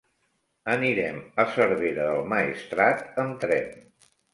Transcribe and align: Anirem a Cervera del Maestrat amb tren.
Anirem 0.75 1.21
a 1.45 1.47
Cervera 1.57 2.09
del 2.11 2.27
Maestrat 2.35 3.09
amb 3.27 3.41
tren. 3.47 3.75